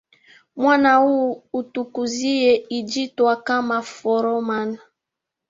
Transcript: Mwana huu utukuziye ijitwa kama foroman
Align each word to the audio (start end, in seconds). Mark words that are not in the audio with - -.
Mwana 0.55 0.95
huu 0.95 1.43
utukuziye 1.53 2.53
ijitwa 2.69 3.35
kama 3.35 3.81
foroman 3.81 4.77